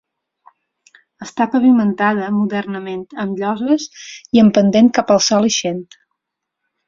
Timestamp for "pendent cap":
4.59-5.13